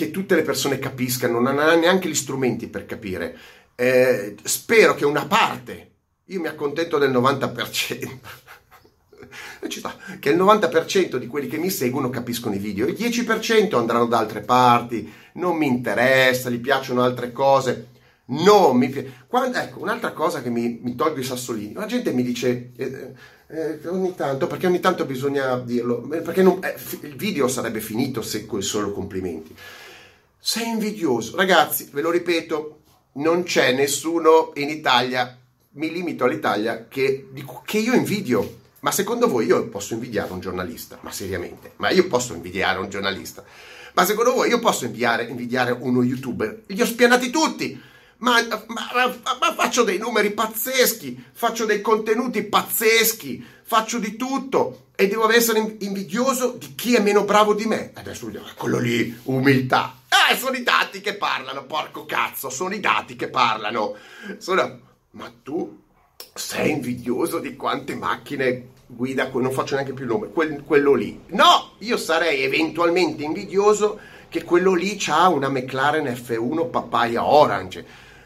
che 0.01 0.11
tutte 0.11 0.35
le 0.35 0.41
persone 0.41 0.79
capiscano, 0.79 1.41
non 1.41 1.59
hanno 1.59 1.79
neanche 1.79 2.09
gli 2.09 2.15
strumenti 2.15 2.69
per 2.69 2.87
capire. 2.87 3.37
Eh, 3.75 4.35
spero 4.43 4.95
che 4.95 5.05
una 5.05 5.27
parte, 5.27 5.91
io 6.25 6.41
mi 6.41 6.47
accontento 6.47 6.97
del 6.97 7.11
90%. 7.11 8.09
che 10.19 10.31
il 10.31 10.39
90% 10.39 11.17
di 11.17 11.27
quelli 11.27 11.49
che 11.49 11.59
mi 11.59 11.69
seguono 11.69 12.09
capiscono 12.09 12.55
i 12.55 12.59
video, 12.59 12.87
il 12.87 12.95
10% 12.95 13.77
andranno 13.77 14.07
da 14.07 14.17
altre 14.17 14.41
parti, 14.41 15.13
non 15.35 15.59
mi 15.59 15.67
interessa, 15.67 16.49
gli 16.49 16.61
piacciono 16.61 17.03
altre 17.03 17.31
cose. 17.31 17.89
No, 18.31 18.73
mi 18.73 18.89
piace. 18.89 19.25
Quando, 19.27 19.59
ecco, 19.59 19.83
un'altra 19.83 20.13
cosa 20.13 20.41
che 20.41 20.49
mi, 20.49 20.81
mi 20.83 20.95
tolgo 20.95 21.21
i 21.21 21.25
sassolini. 21.25 21.75
La 21.75 21.85
gente 21.85 22.11
mi 22.13 22.23
dice 22.23 22.71
eh, 22.75 23.13
eh, 23.49 23.87
ogni 23.89 24.15
tanto, 24.15 24.47
perché 24.47 24.67
ogni 24.67 24.81
tanto 24.81 25.05
bisogna 25.05 25.59
dirlo, 25.59 26.11
eh, 26.13 26.21
perché 26.21 26.43
non, 26.43 26.59
eh, 26.63 26.75
il 27.07 27.17
video 27.17 27.49
sarebbe 27.49 27.81
finito 27.81 28.23
se 28.23 28.47
con 28.47 28.63
solo 28.63 28.93
complimenti. 28.93 29.55
Sei 30.43 30.67
invidioso. 30.67 31.37
Ragazzi, 31.37 31.91
ve 31.93 32.01
lo 32.01 32.11
ripeto, 32.11 32.81
non 33.15 33.43
c'è 33.43 33.73
nessuno 33.73 34.53
in 34.55 34.71
Italia, 34.71 35.39
mi 35.73 35.93
limito 35.93 36.25
all'Italia, 36.25 36.89
che, 36.89 37.29
che 37.67 37.79
io 37.79 37.93
invidio. 37.93 38.59
Ma 38.81 38.91
secondo 38.91 39.29
voi 39.29 39.45
io 39.45 39.69
posso 39.69 39.93
invidiare 39.93 40.33
un 40.33 40.41
giornalista? 40.41 40.99
Ma 41.03 41.13
seriamente? 41.13 41.73
Ma 41.77 41.91
io 41.91 42.07
posso 42.09 42.33
invidiare 42.33 42.79
un 42.79 42.89
giornalista? 42.89 43.45
Ma 43.93 44.07
secondo 44.07 44.33
voi 44.33 44.49
io 44.49 44.59
posso 44.61 44.87
invidiare, 44.87 45.25
invidiare 45.25 45.73
uno 45.73 46.03
youtuber? 46.03 46.63
Li 46.69 46.81
ho 46.81 46.87
spianati 46.87 47.29
tutti! 47.29 47.89
Ma, 48.19 48.43
ma, 48.67 49.17
ma, 49.41 49.55
faccio 49.55 49.83
dei 49.83 49.99
numeri 49.99 50.31
pazzeschi, 50.33 51.23
faccio 51.33 51.65
dei 51.65 51.81
contenuti 51.81 52.43
pazzeschi, 52.43 53.43
faccio 53.63 53.99
di 53.99 54.17
tutto 54.17 54.89
e 54.95 55.07
devo 55.09 55.31
essere 55.31 55.77
invidioso 55.81 56.53
di 56.59 56.75
chi 56.75 56.95
è 56.95 57.01
meno 57.01 57.25
bravo 57.25 57.55
di 57.55 57.65
me. 57.65 57.93
Adesso 57.95 58.31
quello 58.57 58.79
lì, 58.79 59.19
umiltà. 59.25 60.00
Eh, 60.31 60.37
sono 60.37 60.57
i 60.57 60.63
dati 60.63 61.01
che 61.01 61.17
parlano, 61.17 61.65
porco 61.65 62.07
cazzo, 62.07 62.51
sono 62.51 62.73
i 62.73 62.79
dati 62.79 63.17
che 63.17 63.29
parlano. 63.29 63.97
Sono... 64.39 64.89
Ma 65.13 65.33
tu 65.43 65.83
sei 66.33 66.71
invidioso 66.71 67.41
di 67.41 67.57
quante 67.57 67.97
macchine 67.97 68.69
guida, 68.87 69.29
non 69.33 69.51
faccio 69.51 69.75
neanche 69.75 69.93
più 69.93 70.05
il 70.05 70.11
nome, 70.11 70.29
quel, 70.29 70.63
quello 70.65 70.95
lì. 70.95 71.21
No, 71.31 71.73
io 71.79 71.97
sarei 71.97 72.43
eventualmente 72.43 73.25
invidioso 73.25 73.99
che 74.29 74.45
quello 74.45 74.75
lì 74.75 74.97
ha 75.09 75.29
una 75.29 75.49
McLaren 75.49 76.07
F1 76.07 76.71
papaya 76.71 77.25
orange. 77.25 77.85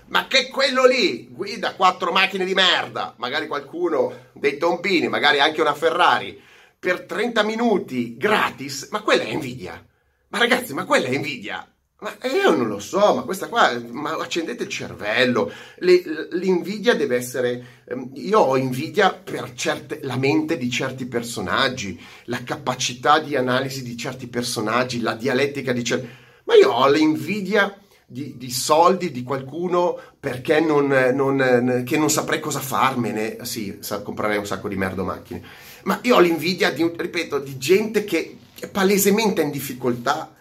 Ma 0.09 0.27
che 0.27 0.49
quello 0.49 0.85
lì 0.85 1.29
guida 1.31 1.75
quattro 1.75 2.13
macchine 2.13 2.45
di 2.45 2.53
merda, 2.53 3.15
magari 3.17 3.47
qualcuno 3.47 4.29
dei 4.35 4.59
tombini, 4.59 5.09
magari 5.09 5.41
anche 5.41 5.63
una 5.63 5.75
Ferrari, 5.75 6.39
per 6.79 7.05
30 7.07 7.43
minuti 7.45 8.15
gratis, 8.19 8.89
ma 8.91 9.01
quella 9.01 9.23
è 9.23 9.29
invidia. 9.29 9.83
Ma 10.29 10.39
ragazzi, 10.39 10.75
ma 10.75 10.85
quella 10.85 11.07
è 11.07 11.15
invidia. 11.15 11.67
Ma 12.01 12.13
io 12.29 12.51
non 12.55 12.67
lo 12.67 12.81
so, 12.81 13.15
ma 13.15 13.23
questa 13.23 13.47
qua, 13.47 13.81
ma 13.91 14.17
accendete 14.17 14.65
il 14.65 14.69
cervello. 14.69 15.51
Le, 15.77 16.03
l'invidia 16.33 16.95
deve 16.95 17.17
essere. 17.17 17.83
Ehm, 17.87 18.11
io 18.15 18.41
ho 18.41 18.57
invidia 18.57 19.13
per 19.15 19.53
certe, 19.55 20.01
la 20.03 20.17
mente 20.17 20.59
di 20.59 20.69
certi 20.71 21.07
personaggi, 21.07 21.99
la 22.25 22.43
capacità 22.43 23.21
di 23.21 23.37
analisi 23.37 23.83
di 23.83 23.97
certi 23.97 24.27
personaggi, 24.27 25.01
la 25.01 25.15
dialettica 25.15 25.73
di 25.73 25.85
certi. 25.85 26.09
Ma 26.45 26.55
io 26.57 26.73
ho 26.73 26.91
l'invidia 26.91 27.75
di, 28.05 28.37
di 28.37 28.51
soldi 28.51 29.11
di 29.11 29.23
qualcuno 29.23 29.99
perché 30.19 30.61
non, 30.61 30.89
non, 31.15 31.37
non 31.37 32.11
saprei 32.11 32.41
cosa 32.41 32.61
farmene. 32.61 33.39
Sì, 33.45 33.79
comprerei 34.03 34.37
un 34.37 34.47
sacco 34.47 34.69
di 34.69 34.77
merda 34.77 35.05
macchine. 35.05 35.43
Ma 35.85 36.01
io 36.03 36.17
ho 36.17 36.21
l'invidia 36.21 36.71
di, 36.71 36.91
ripeto, 36.95 37.39
di 37.39 37.57
gente 37.57 38.05
che 38.05 38.37
è 38.59 38.69
palesemente 38.69 39.43
in 39.43 39.51
difficoltà 39.51 40.35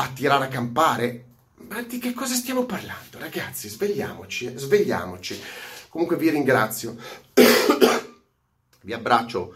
a 0.00 0.08
tirare 0.14 0.44
a 0.44 0.48
campare? 0.48 1.24
Ma 1.68 1.82
di 1.82 1.98
che 1.98 2.12
cosa 2.12 2.34
stiamo 2.34 2.64
parlando, 2.64 3.18
ragazzi? 3.18 3.68
Svegliamoci, 3.68 4.46
eh, 4.46 4.56
svegliamoci. 4.56 5.40
Comunque 5.88 6.16
vi 6.16 6.30
ringrazio, 6.30 6.96
vi 8.82 8.92
abbraccio 8.92 9.54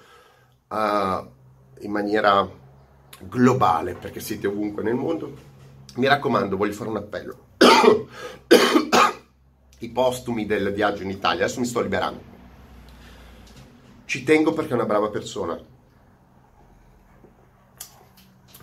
uh, 0.69 1.31
in 1.81 1.91
maniera 1.91 2.49
globale 3.21 3.95
perché 3.95 4.19
siete 4.19 4.49
ovunque 4.49 4.83
nel 4.83 4.95
mondo. 4.95 5.51
Mi 5.95 6.09
raccomando, 6.09 6.57
voglio 6.57 6.73
fare 6.73 6.91
un 6.91 6.97
appello. 6.97 7.39
I 9.79 9.89
postumi 9.91 10.45
del 10.45 10.73
viaggio 10.73 11.05
in 11.05 11.11
Italia, 11.11 11.45
adesso 11.45 11.61
mi 11.61 11.67
sto 11.67 11.81
liberando. 11.81 12.31
Ci 14.07 14.25
tengo 14.25 14.53
perché 14.53 14.73
è 14.73 14.75
una 14.75 14.87
brava 14.87 15.09
persona. 15.09 15.57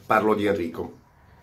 Parlo 0.05 0.35
di 0.35 0.45
Enrico 0.45 0.98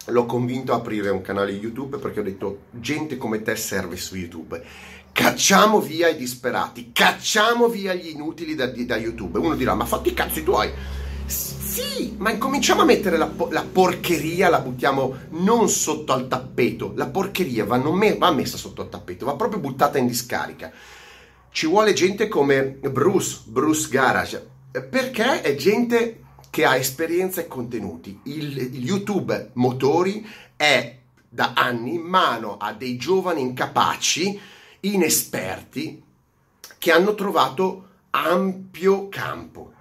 l'ho 0.07 0.27
convinto 0.27 0.73
a 0.73 0.77
aprire 0.77 1.11
un 1.11 1.23
canale 1.23 1.53
YouTube 1.53 1.99
perché 1.99 2.21
ho 2.21 2.25
detto 2.25 2.59
gente 2.71 3.17
come 3.17 3.43
te 3.43 3.57
serve 3.57 3.97
su 3.97 4.17
YouTube. 4.17 4.63
Cacciamo 5.13 5.81
via 5.81 6.09
i 6.09 6.17
disperati, 6.17 6.91
cacciamo 6.93 7.69
via 7.69 7.95
gli 7.95 8.09
inutili 8.09 8.55
da, 8.55 8.67
da 8.67 8.97
YouTube. 8.97 9.39
Uno 9.39 9.55
dirà, 9.55 9.75
ma 9.75 9.87
fatti 9.87 10.11
i 10.11 10.15
cazzi 10.15 10.43
tuoi. 10.43 10.71
Sì, 11.27 12.15
ma 12.19 12.31
incominciamo 12.31 12.83
a 12.83 12.85
mettere 12.85 13.17
la, 13.17 13.31
la, 13.51 13.65
porcheria, 13.71 14.49
la 14.49 14.61
buttiamo 14.61 15.15
non 15.31 15.69
sotto 15.69 16.13
al 16.13 16.29
tappeto. 16.29 16.93
La 16.97 17.07
porcheria 17.07 17.65
va, 17.65 17.79
me, 17.79 18.17
va 18.17 18.31
messa 18.31 18.57
sotto 18.57 18.83
al 18.83 18.89
tappeto, 18.89 19.27
va 19.27 19.35
proprio 19.35 19.61
buttata 19.61 19.99
in 19.99 20.07
discarica. 20.07 20.71
Ci 21.51 21.67
vuole 21.67 21.95
gente 21.95 22.29
come 22.29 22.63
Bruce, 22.65 23.41
Bruce 23.47 23.89
Garage, 23.89 24.47
perché 24.71 25.41
è 25.41 25.55
gente 25.55 26.25
che 26.57 26.65
ha 26.65 26.77
esperienza 26.77 27.43
e 27.43 27.49
contenuti. 27.49 28.19
Il, 28.23 28.57
il 28.57 28.83
YouTube 28.83 29.51
Motori 29.57 30.27
è 30.57 30.97
da 31.29 31.53
anni 31.55 31.97
in 31.97 32.01
mano 32.01 32.57
a 32.57 32.73
dei 32.73 32.97
giovani 32.97 33.43
incapaci, 33.43 34.41
inesperti, 34.81 36.03
che 36.79 36.93
hanno 36.93 37.15
trovato 37.15 37.89
ampio 38.09 39.11
campo. 39.11 39.75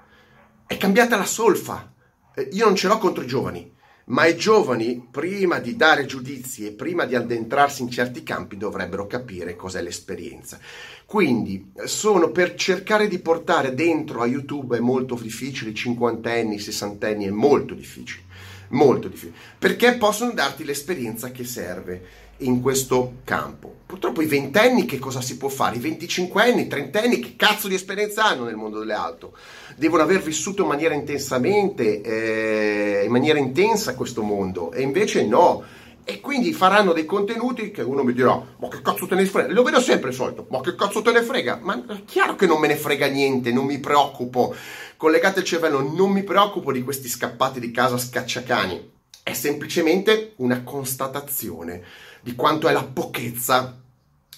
È 0.68 0.76
cambiata 0.76 1.16
la 1.16 1.24
solfa. 1.24 1.94
Eh, 2.34 2.50
io 2.52 2.66
non 2.66 2.76
ce 2.76 2.90
l'ho 2.90 2.98
contro 2.98 3.24
i 3.24 3.28
giovani, 3.28 3.74
ma 4.06 4.26
i 4.26 4.36
giovani, 4.36 5.08
prima 5.10 5.60
di 5.60 5.76
dare 5.76 6.06
giudizi 6.06 6.66
e 6.66 6.72
prima 6.72 7.06
di 7.06 7.16
addentrarsi 7.16 7.82
in 7.82 7.90
certi 7.90 8.22
campi, 8.22 8.58
dovrebbero 8.58 9.08
capire 9.08 9.56
cos'è 9.56 9.82
l'esperienza. 9.82 10.60
Quindi 11.06 11.72
sono 11.86 12.30
per 12.30 12.56
cercare 12.56 13.08
di 13.08 13.20
portare 13.20 13.74
dentro 13.74 14.22
a 14.22 14.28
YouTube 14.28 14.78
è 14.78 14.82
molto 14.82 15.16
difficile, 15.16 15.74
cinquantenni, 15.74 16.60
sessantenni 16.60 17.26
è 17.26 17.32
molto 17.32 17.74
difficile, 17.74 18.24
molto 18.70 19.08
difficile, 19.08 19.38
perché 19.58 19.96
possono 19.96 20.34
darti 20.34 20.64
l'esperienza 20.64 21.32
che 21.32 21.44
serve 21.44 22.25
in 22.38 22.62
questo 22.62 23.18
campo. 23.24 23.74
Purtroppo 23.86 24.22
i 24.22 24.26
ventenni 24.26 24.86
che 24.86 25.00
cosa 25.00 25.22
si 25.22 25.38
può 25.38 25.48
fare? 25.48 25.78
I 25.78 25.80
venticinquenni, 25.80 26.64
i 26.64 26.68
trentenni 26.68 27.20
che 27.20 27.36
cazzo 27.38 27.68
di 27.68 27.76
esperienza 27.76 28.26
hanno 28.26 28.46
nel 28.46 28.56
mondo 28.56 28.80
delle 28.80 28.94
auto? 28.94 29.38
Devono 29.78 30.04
aver 30.04 30.22
vissuto 30.22 30.64
in 30.64 30.68
maniera 30.68 30.94
intensamente, 30.94 32.02
eh, 32.02 33.06
in 33.06 33.12
maniera 33.12 33.40
intensa 33.40 33.96
questo 33.96 34.22
mondo 34.24 34.72
e 34.72 34.82
invece 34.82 35.26
no. 35.26 35.64
E 36.08 36.20
quindi 36.20 36.54
faranno 36.54 36.94
dei 36.94 37.06
contenuti 37.06 37.72
che 37.72 37.82
uno 37.82 38.04
mi 38.04 38.14
dirà, 38.14 38.40
ma 38.60 38.68
che 38.68 38.82
cazzo 38.84 39.08
te 39.08 39.16
ne 39.16 39.26
frega? 39.26 39.52
Lo 39.52 39.64
vedo 39.64 39.80
sempre 39.80 40.10
il 40.10 40.16
solito, 40.16 40.46
ma 40.52 40.62
che 40.62 40.76
cazzo 40.76 41.02
te 41.02 41.12
ne 41.12 41.24
frega? 41.24 41.60
Ma 41.64 41.84
è 41.84 42.04
chiaro 42.06 42.36
che 42.36 42.46
non 42.46 42.60
me 42.60 42.68
ne 42.68 42.76
frega 42.76 43.08
niente, 43.08 43.52
non 43.52 43.66
mi 43.66 43.80
preoccupo. 43.80 44.54
Collegate 44.98 45.40
il 45.40 45.46
cervello, 45.46 45.82
non 45.82 46.12
mi 46.12 46.24
preoccupo 46.24 46.72
di 46.72 46.84
questi 46.84 47.08
scappati 47.08 47.60
di 47.60 47.72
casa 47.72 47.98
scacciacani. 47.98 48.92
È 49.24 49.34
semplicemente 49.34 50.34
una 50.38 50.62
constatazione 50.62 51.82
di 52.26 52.34
quanto 52.34 52.68
è 52.68 52.74
la 52.74 52.84
pochezza 52.84 53.80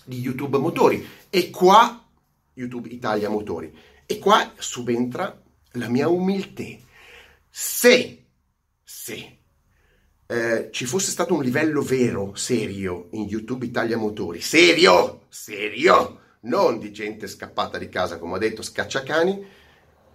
di 0.03 0.19
YouTube 0.19 0.57
Motori. 0.57 1.07
E 1.29 1.49
qua, 1.49 2.05
YouTube 2.53 2.89
Italia 2.89 3.29
Motori, 3.29 3.73
e 4.05 4.19
qua 4.19 4.51
subentra 4.57 5.41
la 5.71 5.87
mia 5.87 6.09
umiltà. 6.09 6.65
Se, 7.49 8.25
se 8.83 9.37
eh, 10.25 10.69
ci 10.73 10.85
fosse 10.85 11.11
stato 11.11 11.33
un 11.33 11.41
livello 11.41 11.81
vero, 11.81 12.35
serio, 12.35 13.07
in 13.11 13.23
YouTube 13.23 13.65
Italia 13.65 13.95
Motori, 13.95 14.41
serio, 14.41 15.21
serio, 15.29 16.19
non 16.41 16.79
di 16.79 16.91
gente 16.91 17.25
scappata 17.25 17.77
di 17.77 17.87
casa, 17.87 18.17
come 18.17 18.33
ho 18.33 18.37
detto, 18.37 18.63
scacciacani, 18.63 19.45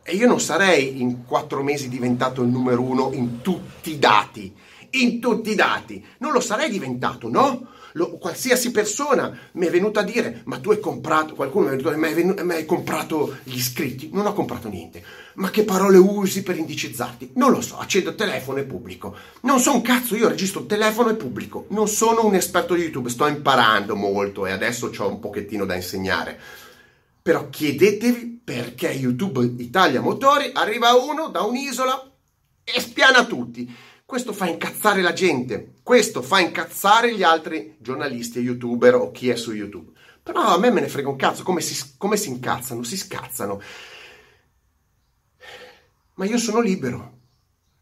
e 0.02 0.14
io 0.14 0.26
non 0.26 0.40
sarei 0.40 1.00
in 1.00 1.24
quattro 1.24 1.62
mesi 1.62 1.88
diventato 1.88 2.42
il 2.42 2.48
numero 2.48 2.82
uno 2.82 3.12
in 3.14 3.40
tutti 3.40 3.92
i 3.92 3.98
dati, 3.98 4.54
in 4.92 5.20
tutti 5.20 5.50
i 5.50 5.54
dati, 5.54 6.04
non 6.18 6.32
lo 6.32 6.40
sarei 6.40 6.70
diventato, 6.70 7.28
no? 7.28 7.68
Lo, 7.94 8.16
qualsiasi 8.16 8.70
persona 8.70 9.36
mi 9.52 9.66
è 9.66 9.70
venuta 9.70 10.00
a 10.00 10.02
dire 10.02 10.42
ma 10.46 10.58
tu 10.58 10.70
hai 10.70 10.80
comprato, 10.80 11.34
qualcuno 11.34 11.66
mi 11.66 11.72
è 11.72 11.76
venuto 11.76 11.90
a 11.90 11.94
dire 11.94 12.42
ma 12.42 12.54
hai, 12.54 12.64
comprato 12.64 13.36
gli 13.42 13.56
iscritti? 13.56 14.10
Non 14.12 14.26
ho 14.26 14.32
comprato 14.32 14.68
niente. 14.68 15.04
Ma 15.34 15.50
che 15.50 15.64
parole 15.64 15.98
usi 15.98 16.42
per 16.42 16.56
indicizzarti? 16.56 17.32
Non 17.34 17.50
lo 17.50 17.60
so, 17.60 17.78
accendo 17.78 18.10
il 18.10 18.16
telefono 18.16 18.58
e 18.58 18.64
pubblico. 18.64 19.14
Non 19.42 19.60
so 19.60 19.74
un 19.74 19.82
cazzo, 19.82 20.16
io 20.16 20.28
registro 20.28 20.60
il 20.60 20.66
telefono 20.66 21.10
e 21.10 21.16
pubblico. 21.16 21.66
Non 21.68 21.88
sono 21.88 22.24
un 22.24 22.34
esperto 22.34 22.74
di 22.74 22.82
YouTube, 22.82 23.10
sto 23.10 23.26
imparando 23.26 23.94
molto 23.94 24.46
e 24.46 24.52
adesso 24.52 24.90
ho 24.96 25.08
un 25.08 25.20
pochettino 25.20 25.66
da 25.66 25.74
insegnare. 25.74 26.38
Però 27.22 27.48
chiedetevi 27.48 28.40
perché 28.42 28.88
YouTube 28.88 29.62
Italia 29.62 30.00
Motori 30.00 30.50
arriva 30.54 30.94
uno 30.94 31.28
da 31.28 31.42
un'isola 31.42 32.10
e 32.64 32.80
spiana 32.80 33.24
tutti. 33.24 33.72
Questo 34.12 34.34
fa 34.34 34.46
incazzare 34.46 35.00
la 35.00 35.14
gente, 35.14 35.76
questo 35.82 36.20
fa 36.20 36.38
incazzare 36.38 37.14
gli 37.14 37.22
altri 37.22 37.76
giornalisti 37.78 38.40
e 38.40 38.42
youtuber 38.42 38.94
o 38.96 39.10
chi 39.10 39.30
è 39.30 39.36
su 39.36 39.52
YouTube. 39.52 39.92
Però 40.22 40.38
a 40.38 40.58
me 40.58 40.70
me 40.70 40.82
ne 40.82 40.88
frega 40.88 41.08
un 41.08 41.16
cazzo, 41.16 41.42
come 41.42 41.62
si, 41.62 41.94
come 41.96 42.18
si 42.18 42.28
incazzano? 42.28 42.82
Si 42.82 42.98
scazzano. 42.98 43.62
Ma 46.16 46.26
io 46.26 46.36
sono 46.36 46.60
libero, 46.60 47.12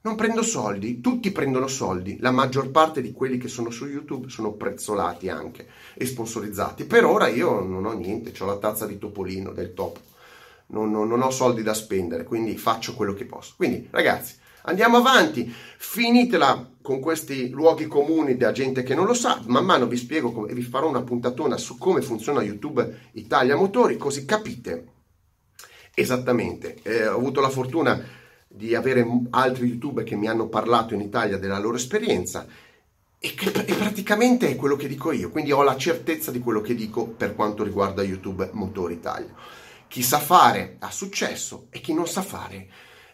non 0.03 0.15
prendo 0.15 0.45
soldi, 0.45 1.01
tutti 1.01 1.33
prendono 1.33 1.67
soldi, 1.67 2.17
la 2.21 2.31
maggior 2.31 2.71
parte 2.71 3.03
di 3.03 3.11
quelli 3.11 3.37
che 3.37 3.49
sono 3.49 3.71
su 3.71 3.87
YouTube 3.87 4.29
sono 4.29 4.53
prezzolati 4.53 5.29
anche 5.29 5.67
e 5.95 6.07
sponsorizzati. 6.07 6.85
Per 6.85 7.05
ora 7.05 7.27
io 7.27 7.59
non 7.59 7.87
ho 7.87 7.93
niente, 7.95 8.33
ho 8.41 8.47
la 8.47 8.59
tazza 8.59 8.87
di 8.87 8.99
Topolino 8.99 9.51
del 9.51 9.75
top, 9.75 9.99
non, 10.69 10.93
non, 10.93 11.09
non 11.09 11.23
ho 11.23 11.31
soldi 11.33 11.65
da 11.65 11.75
spendere, 11.75 12.23
quindi 12.23 12.57
faccio 12.57 12.95
quello 12.95 13.15
che 13.15 13.25
posso. 13.25 13.55
Quindi 13.57 13.89
ragazzi, 13.91 14.39
Andiamo 14.62 14.99
avanti, 14.99 15.52
finitela 15.79 16.69
con 16.83 17.00
questi 17.00 17.50
luoghi 17.50 17.87
comuni 17.87 18.37
da 18.37 18.52
gente 18.52 18.83
che 18.83 18.95
non 18.95 19.07
lo 19.07 19.14
sa, 19.14 19.40
man 19.47 19.64
mano 19.64 19.87
vi 19.87 19.97
spiego 19.97 20.47
e 20.47 20.55
vi 20.55 20.62
farò 20.62 20.88
una 20.88 21.02
puntatona 21.02 21.57
su 21.57 21.79
come 21.79 22.02
funziona 22.02 22.43
YouTube 22.43 23.09
Italia 23.12 23.57
Motori, 23.57 23.97
così 23.97 24.25
capite 24.25 24.87
esattamente. 25.95 26.79
Eh, 26.83 27.07
ho 27.07 27.17
avuto 27.17 27.40
la 27.40 27.49
fortuna 27.49 28.02
di 28.47 28.75
avere 28.75 29.07
altri 29.31 29.69
youtuber 29.69 30.05
che 30.05 30.17
mi 30.17 30.29
hanno 30.29 30.49
parlato 30.49 30.93
in 30.95 31.00
Italia 31.00 31.38
della 31.38 31.59
loro 31.59 31.76
esperienza 31.76 32.47
e, 33.19 33.35
che, 33.35 33.50
e 33.50 33.75
praticamente 33.75 34.49
è 34.49 34.57
quello 34.57 34.76
che 34.76 34.88
dico 34.88 35.12
io, 35.12 35.31
quindi 35.31 35.52
ho 35.52 35.62
la 35.62 35.76
certezza 35.76 36.31
di 36.31 36.40
quello 36.40 36.61
che 36.61 36.75
dico 36.75 37.07
per 37.07 37.35
quanto 37.35 37.62
riguarda 37.62 38.02
YouTube 38.02 38.50
Motori 38.52 38.95
Italia. 38.95 39.33
Chi 39.88 40.02
sa 40.02 40.19
fare 40.19 40.76
ha 40.81 40.90
successo 40.90 41.67
e 41.71 41.81
chi 41.81 41.95
non 41.95 42.07
sa 42.07 42.23
fare 42.23 42.69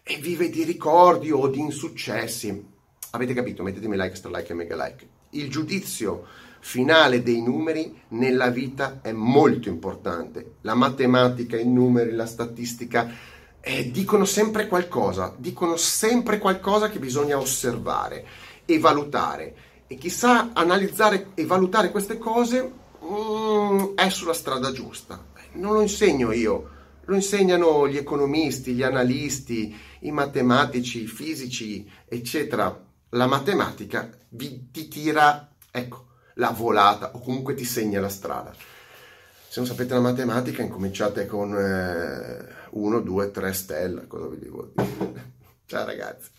e 0.08 0.18
vive 0.18 0.48
di 0.50 0.62
ricordi 0.62 1.32
o 1.32 1.48
di 1.48 1.58
insuccessi. 1.58 2.64
Avete 3.10 3.34
capito? 3.34 3.64
Mettetemi 3.64 3.96
like, 3.96 4.14
star 4.14 4.30
like 4.30 4.52
e 4.52 4.54
mega 4.54 4.76
like. 4.76 5.08
Il 5.30 5.50
giudizio 5.50 6.24
finale 6.60 7.24
dei 7.24 7.42
numeri 7.42 8.02
nella 8.10 8.50
vita 8.50 9.00
è 9.02 9.10
molto 9.10 9.68
importante. 9.68 10.58
La 10.60 10.74
matematica, 10.74 11.58
i 11.58 11.66
numeri, 11.66 12.12
la 12.12 12.26
statistica 12.26 13.12
eh, 13.60 13.90
dicono 13.90 14.24
sempre 14.24 14.68
qualcosa, 14.68 15.34
dicono 15.36 15.76
sempre 15.76 16.38
qualcosa 16.38 16.88
che 16.88 17.00
bisogna 17.00 17.36
osservare 17.36 18.24
e 18.64 18.78
valutare. 18.78 19.56
E 19.88 19.96
chissà 19.96 20.52
analizzare 20.52 21.30
e 21.34 21.44
valutare 21.46 21.90
queste 21.90 22.16
cose 22.16 22.72
mm, 23.04 23.94
è 23.96 24.08
sulla 24.08 24.34
strada 24.34 24.70
giusta. 24.70 25.20
Non 25.54 25.72
lo 25.72 25.80
insegno 25.80 26.30
io 26.30 26.74
lo 27.06 27.14
insegnano 27.14 27.88
gli 27.88 27.96
economisti, 27.96 28.72
gli 28.72 28.82
analisti, 28.82 29.74
i 30.00 30.10
matematici, 30.10 31.02
i 31.02 31.06
fisici, 31.06 31.88
eccetera. 32.06 32.84
La 33.10 33.26
matematica 33.26 34.10
vi, 34.30 34.70
ti 34.70 34.88
tira, 34.88 35.54
ecco, 35.70 36.06
la 36.34 36.50
volata 36.50 37.12
o 37.14 37.20
comunque 37.20 37.54
ti 37.54 37.64
segna 37.64 38.00
la 38.00 38.08
strada. 38.08 38.54
Se 38.54 39.60
non 39.60 39.66
sapete 39.66 39.94
la 39.94 40.00
matematica, 40.00 40.62
incominciate 40.62 41.26
con 41.26 41.50
1, 41.50 43.00
2, 43.00 43.30
3 43.30 43.52
stelle, 43.52 44.06
cosa 44.06 44.26
vi 44.26 44.38
devo 44.38 44.72
dire? 44.74 45.32
Ciao 45.64 45.86
ragazzi. 45.86 46.35